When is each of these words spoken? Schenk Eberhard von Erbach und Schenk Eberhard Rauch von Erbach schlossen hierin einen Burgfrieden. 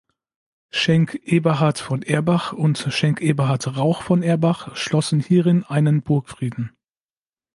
Schenk 0.71 1.13
Eberhard 1.25 1.77
von 1.77 2.01
Erbach 2.01 2.53
und 2.53 2.79
Schenk 2.89 3.21
Eberhard 3.21 3.77
Rauch 3.77 4.01
von 4.01 4.23
Erbach 4.23 4.75
schlossen 4.75 5.19
hierin 5.19 5.63
einen 5.63 6.01
Burgfrieden. 6.01 6.71